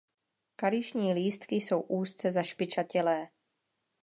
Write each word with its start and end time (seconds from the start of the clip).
Kališní 0.55 1.13
lístky 1.13 1.55
jsou 1.55 1.81
úzce 1.81 2.31
zašpičatělé. 2.31 3.27